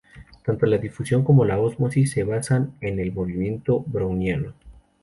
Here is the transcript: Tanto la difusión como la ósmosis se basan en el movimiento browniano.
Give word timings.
Tanto 0.43 0.65
la 0.65 0.79
difusión 0.79 1.23
como 1.23 1.45
la 1.45 1.59
ósmosis 1.59 2.09
se 2.09 2.23
basan 2.23 2.75
en 2.81 2.99
el 2.99 3.11
movimiento 3.13 3.81
browniano. 3.81 4.53